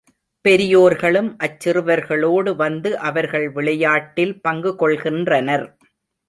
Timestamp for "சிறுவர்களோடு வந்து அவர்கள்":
1.59-3.47